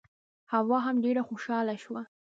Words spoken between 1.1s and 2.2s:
خوشاله شوه.